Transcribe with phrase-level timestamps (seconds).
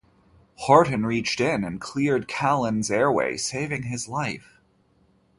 [0.55, 4.59] Horton reached in and cleared Kaline's airway, saving his life.